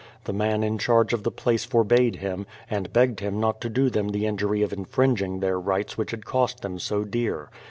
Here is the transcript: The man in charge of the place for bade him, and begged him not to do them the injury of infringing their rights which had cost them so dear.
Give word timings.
The 0.23 0.33
man 0.33 0.63
in 0.63 0.79
charge 0.79 1.13
of 1.13 1.21
the 1.21 1.29
place 1.29 1.63
for 1.63 1.83
bade 1.83 2.15
him, 2.15 2.47
and 2.67 2.91
begged 2.91 3.19
him 3.19 3.39
not 3.39 3.61
to 3.61 3.69
do 3.69 3.87
them 3.91 4.09
the 4.09 4.25
injury 4.25 4.63
of 4.63 4.73
infringing 4.73 5.41
their 5.41 5.59
rights 5.59 5.95
which 5.95 6.09
had 6.09 6.25
cost 6.25 6.61
them 6.63 6.79
so 6.79 7.03
dear. 7.03 7.51